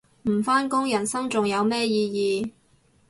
[0.23, 2.09] 唔返工人生仲有咩意
[2.43, 2.51] 義